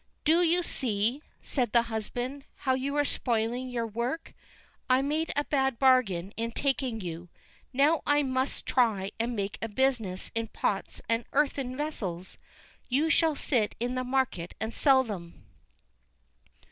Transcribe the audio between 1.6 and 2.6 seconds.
the husband,